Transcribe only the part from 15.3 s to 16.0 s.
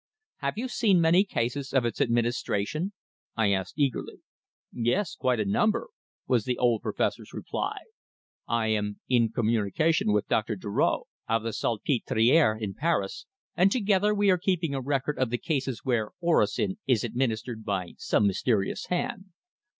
cases